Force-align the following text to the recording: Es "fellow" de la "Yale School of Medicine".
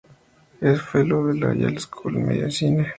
Es 0.61 0.81
"fellow" 0.81 1.27
de 1.27 1.35
la 1.39 1.53
"Yale 1.53 1.79
School 1.79 2.17
of 2.17 2.23
Medicine". 2.23 2.87